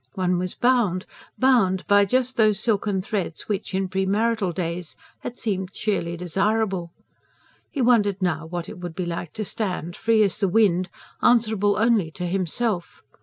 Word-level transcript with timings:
One 0.15 0.39
was 0.39 0.55
bound... 0.55 1.05
bound... 1.37 1.81
and 1.81 1.85
by 1.87 2.05
just 2.05 2.35
those 2.35 2.59
silken 2.59 3.03
threads 3.03 3.43
which, 3.43 3.75
in 3.75 3.87
premarital 3.87 4.51
days, 4.55 4.95
had 5.19 5.37
seemed 5.37 5.75
sheerly 5.75 6.17
desirable. 6.17 6.91
He 7.69 7.83
wondered 7.83 8.19
now 8.19 8.47
what 8.47 8.67
it 8.67 8.79
would 8.79 8.95
be 8.95 9.05
like 9.05 9.31
to 9.33 9.45
stand 9.45 9.95
free 9.95 10.23
as 10.23 10.39
the 10.39 10.47
wind, 10.47 10.89
answerable 11.21 11.75
only 11.77 12.09
to 12.13 12.25
himself. 12.25 13.03